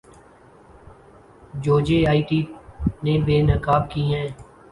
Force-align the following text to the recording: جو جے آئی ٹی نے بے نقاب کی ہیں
جو 1.63 1.75
جے 1.87 1.97
آئی 2.09 2.21
ٹی 2.29 2.39
نے 3.03 3.13
بے 3.25 3.37
نقاب 3.49 3.83
کی 3.91 4.01
ہیں 4.13 4.27